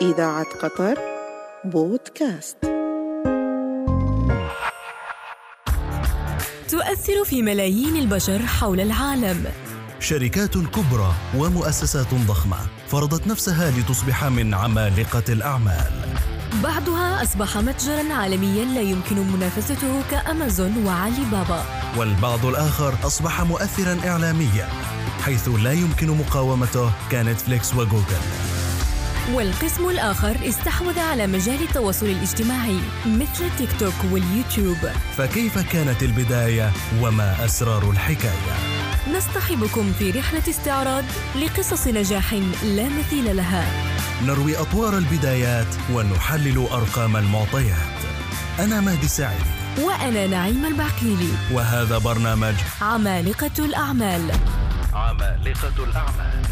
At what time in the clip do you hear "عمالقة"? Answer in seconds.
14.54-15.32, 52.80-53.64, 54.94-55.84